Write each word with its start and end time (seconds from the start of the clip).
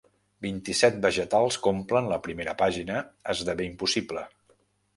Vint-i-set 0.45 0.95
vegetals 1.03 1.59
que 1.65 1.73
omplen 1.75 2.09
la 2.13 2.19
primera 2.29 2.57
pàgina 2.63 2.99
esdevé 3.35 3.69
impossible. 3.71 4.29